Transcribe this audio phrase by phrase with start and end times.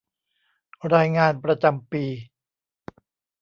[0.93, 2.03] รายงานประจำปี